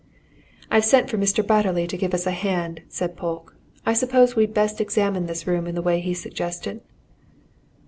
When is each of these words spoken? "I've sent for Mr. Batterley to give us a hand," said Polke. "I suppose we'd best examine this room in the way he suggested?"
"I've 0.71 0.83
sent 0.83 1.11
for 1.11 1.19
Mr. 1.19 1.45
Batterley 1.45 1.85
to 1.87 1.95
give 1.95 2.15
us 2.15 2.25
a 2.25 2.31
hand," 2.31 2.81
said 2.89 3.15
Polke. 3.15 3.55
"I 3.85 3.93
suppose 3.93 4.35
we'd 4.35 4.51
best 4.51 4.81
examine 4.81 5.27
this 5.27 5.45
room 5.45 5.67
in 5.67 5.75
the 5.75 5.81
way 5.83 5.99
he 5.99 6.15
suggested?" 6.15 6.81